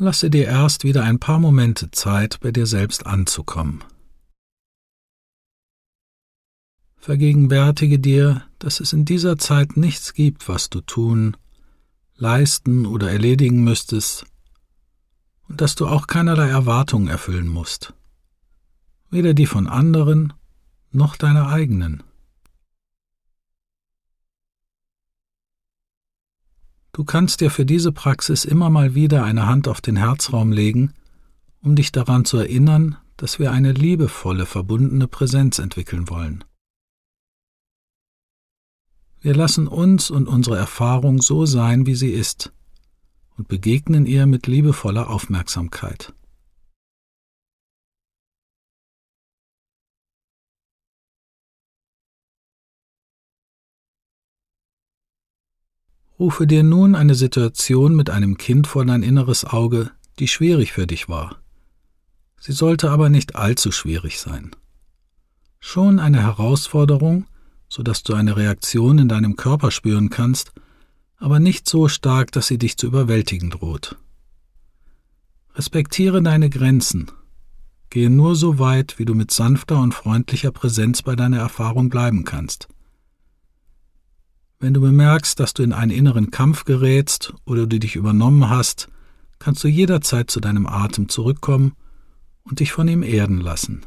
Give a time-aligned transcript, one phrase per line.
[0.00, 3.82] Lasse dir erst wieder ein paar Momente Zeit, bei dir selbst anzukommen.
[6.98, 11.36] Vergegenwärtige dir, dass es in dieser Zeit nichts gibt, was du tun,
[12.14, 14.24] leisten oder erledigen müsstest,
[15.48, 17.92] und dass du auch keinerlei Erwartungen erfüllen musst,
[19.10, 20.32] weder die von anderen
[20.92, 22.04] noch deine eigenen.
[26.98, 30.94] Du kannst dir für diese Praxis immer mal wieder eine Hand auf den Herzraum legen,
[31.62, 36.42] um dich daran zu erinnern, dass wir eine liebevolle, verbundene Präsenz entwickeln wollen.
[39.20, 42.52] Wir lassen uns und unsere Erfahrung so sein, wie sie ist,
[43.36, 46.12] und begegnen ihr mit liebevoller Aufmerksamkeit.
[56.18, 60.86] Rufe dir nun eine Situation mit einem Kind vor dein inneres Auge, die schwierig für
[60.86, 61.36] dich war.
[62.40, 64.50] Sie sollte aber nicht allzu schwierig sein.
[65.60, 67.26] Schon eine Herausforderung,
[67.68, 70.52] so dass du eine Reaktion in deinem Körper spüren kannst,
[71.18, 73.96] aber nicht so stark, dass sie dich zu überwältigen droht.
[75.54, 77.10] Respektiere deine Grenzen.
[77.90, 82.24] Gehe nur so weit, wie du mit sanfter und freundlicher Präsenz bei deiner Erfahrung bleiben
[82.24, 82.68] kannst.
[84.60, 88.88] Wenn du bemerkst, dass du in einen inneren Kampf gerätst oder du dich übernommen hast,
[89.38, 91.76] kannst du jederzeit zu deinem Atem zurückkommen
[92.42, 93.86] und dich von ihm erden lassen.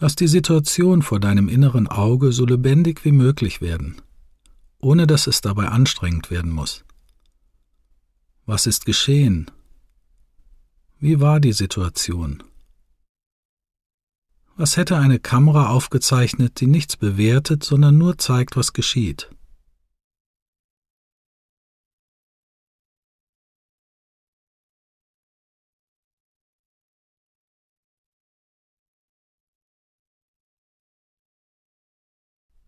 [0.00, 4.02] Lass die Situation vor deinem inneren Auge so lebendig wie möglich werden,
[4.80, 6.84] ohne dass es dabei anstrengend werden muss.
[8.44, 9.48] Was ist geschehen?
[10.98, 12.42] Wie war die Situation?
[14.62, 19.28] Was hätte eine Kamera aufgezeichnet, die nichts bewertet, sondern nur zeigt, was geschieht?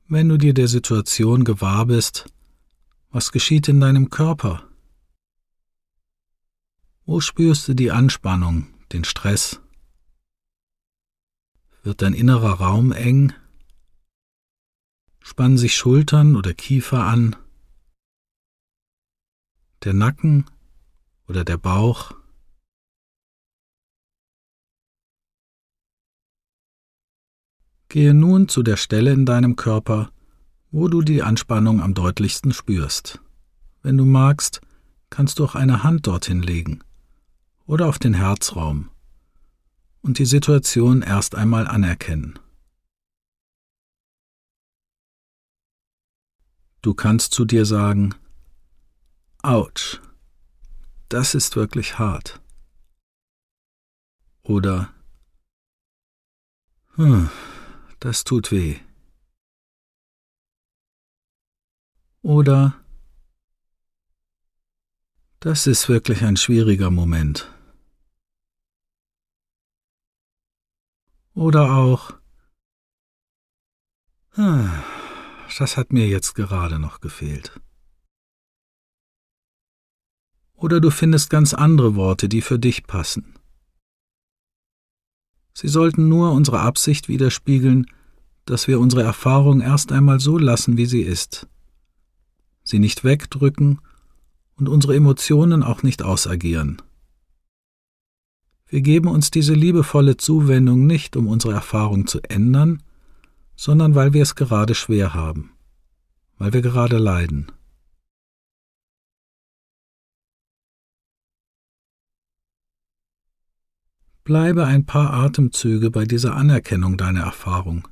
[0.09, 2.27] Wenn du dir der Situation gewahr bist,
[3.10, 4.69] was geschieht in deinem Körper?
[7.06, 9.60] Wo spürst du die Anspannung, den Stress?
[11.84, 13.34] Wird dein innerer Raum eng?
[15.21, 17.37] Spannen sich Schultern oder Kiefer an?
[19.83, 20.47] Der Nacken
[21.28, 22.15] oder der Bauch?
[27.91, 30.11] Gehe nun zu der Stelle in deinem Körper,
[30.71, 33.21] wo du die Anspannung am deutlichsten spürst.
[33.83, 34.62] Wenn du magst,
[35.11, 36.83] kannst du auch eine Hand dorthin legen
[37.66, 38.89] oder auf den Herzraum
[40.04, 42.38] und die Situation erst einmal anerkennen.
[46.82, 48.15] Du kannst zu dir sagen,
[49.42, 50.03] Autsch,
[51.09, 52.42] das ist wirklich hart.
[54.42, 54.92] Oder,
[56.97, 57.31] hm,
[57.98, 58.76] das tut weh.
[62.21, 62.78] Oder,
[65.41, 67.53] das ist wirklich ein schwieriger Moment.
[71.34, 72.12] Oder auch
[74.37, 74.84] ah,
[75.59, 77.61] Das hat mir jetzt gerade noch gefehlt.
[80.55, 83.34] Oder du findest ganz andere Worte, die für dich passen.
[85.53, 87.87] Sie sollten nur unsere Absicht widerspiegeln,
[88.45, 91.49] dass wir unsere Erfahrung erst einmal so lassen, wie sie ist,
[92.63, 93.81] sie nicht wegdrücken
[94.57, 96.81] und unsere Emotionen auch nicht ausagieren.
[98.74, 102.82] Wir geben uns diese liebevolle Zuwendung nicht, um unsere Erfahrung zu ändern,
[103.54, 105.53] sondern weil wir es gerade schwer haben,
[106.38, 107.53] weil wir gerade leiden.
[114.24, 117.86] Bleibe ein paar Atemzüge bei dieser Anerkennung deiner Erfahrung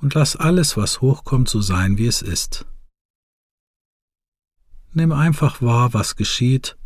[0.00, 2.66] und lass alles, was hochkommt, so sein, wie es ist.
[4.94, 6.76] Nimm einfach wahr, was geschieht,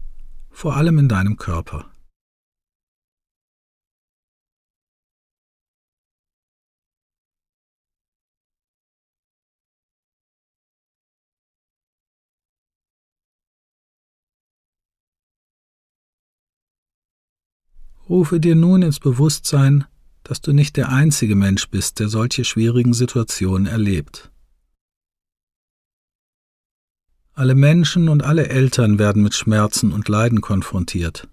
[0.50, 1.89] vor allem in deinem Körper.
[18.10, 19.84] Rufe dir nun ins Bewusstsein,
[20.24, 24.32] dass du nicht der einzige Mensch bist, der solche schwierigen Situationen erlebt.
[27.34, 31.28] Alle Menschen und alle Eltern werden mit Schmerzen und Leiden konfrontiert.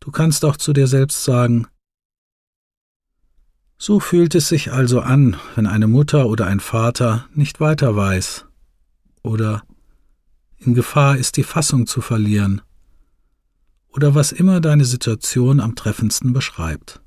[0.00, 1.66] Du kannst auch zu dir selbst sagen,
[3.76, 8.46] so fühlt es sich also an, wenn eine Mutter oder ein Vater nicht weiter weiß
[9.22, 9.64] oder
[10.56, 12.62] in Gefahr ist die Fassung zu verlieren
[13.92, 17.00] oder was immer deine Situation am treffendsten beschreibt.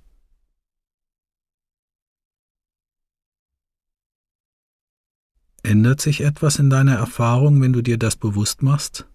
[5.63, 9.07] Ändert sich etwas in deiner Erfahrung, wenn du dir das bewusst machst?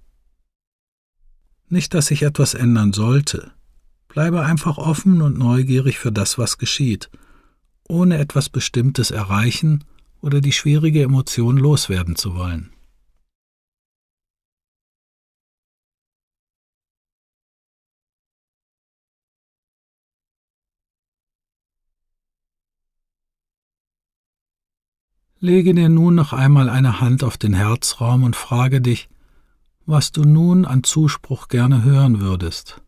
[1.68, 3.52] Nicht, dass sich etwas ändern sollte.
[4.08, 7.10] Bleibe einfach offen und neugierig für das, was geschieht,
[7.86, 9.84] ohne etwas Bestimmtes erreichen
[10.22, 12.70] oder die schwierige Emotion loswerden zu wollen.
[25.40, 29.08] Lege dir nun noch einmal eine Hand auf den Herzraum und frage dich,
[29.86, 32.82] was du nun an Zuspruch gerne hören würdest.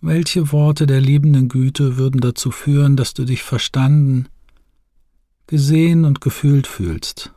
[0.00, 4.28] Welche Worte der liebenden Güte würden dazu führen, dass du dich verstanden,
[5.48, 7.32] gesehen und gefühlt fühlst,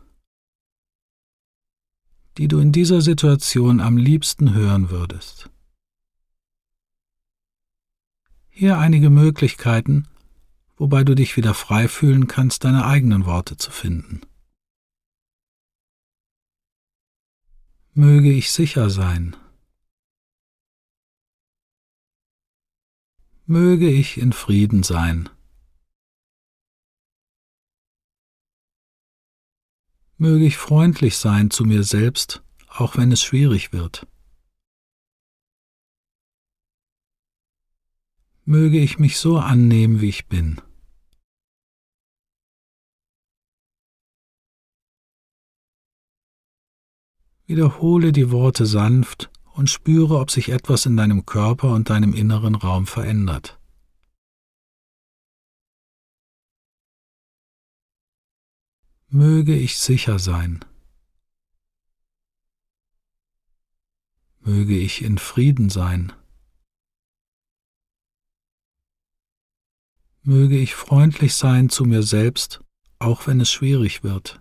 [2.37, 5.49] die du in dieser Situation am liebsten hören würdest?
[8.51, 10.07] Hier einige Möglichkeiten,
[10.79, 14.21] wobei du dich wieder frei fühlen kannst, deine eigenen Worte zu finden.
[17.93, 19.35] Möge ich sicher sein.
[23.45, 25.29] Möge ich in Frieden sein.
[30.17, 34.07] Möge ich freundlich sein zu mir selbst, auch wenn es schwierig wird.
[38.45, 40.61] Möge ich mich so annehmen, wie ich bin.
[47.49, 52.53] Wiederhole die Worte sanft und spüre, ob sich etwas in deinem Körper und deinem inneren
[52.53, 53.59] Raum verändert.
[59.07, 60.63] Möge ich sicher sein.
[64.41, 66.13] Möge ich in Frieden sein.
[70.21, 72.63] Möge ich freundlich sein zu mir selbst,
[72.99, 74.39] auch wenn es schwierig wird.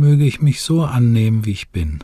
[0.00, 2.00] Möge ich mich so annehmen, wie ich bin.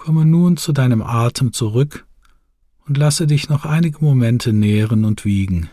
[0.00, 2.06] Komme nun zu deinem Atem zurück
[2.86, 5.68] und lasse dich noch einige Momente nähren und wiegen.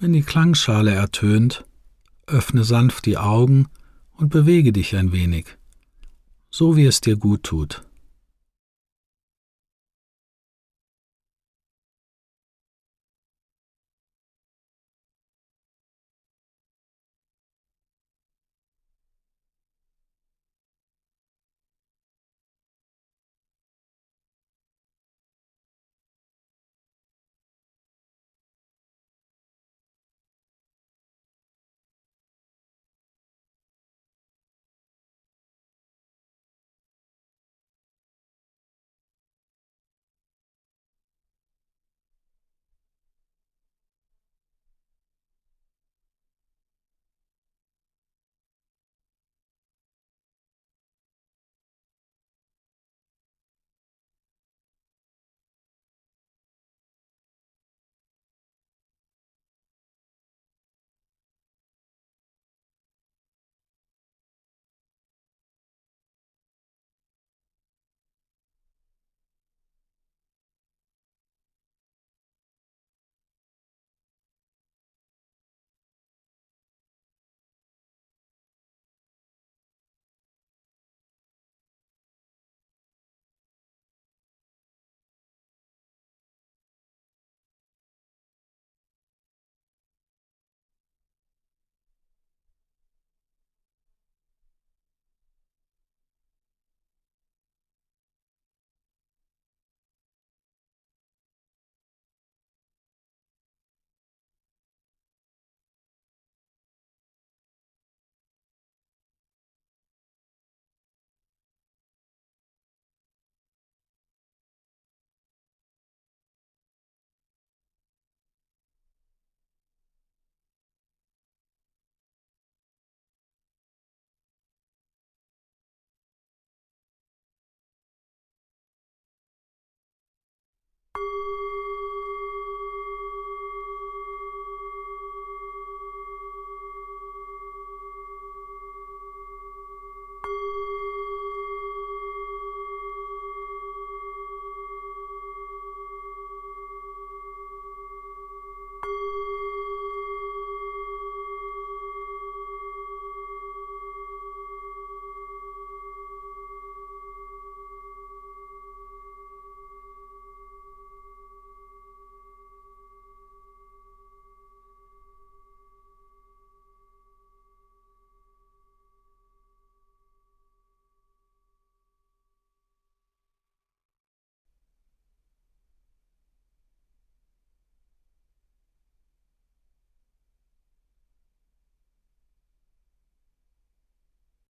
[0.00, 1.64] Wenn die Klangschale ertönt,
[2.28, 3.66] öffne sanft die Augen
[4.12, 5.58] und bewege dich ein wenig,
[6.50, 7.82] so wie es dir gut tut.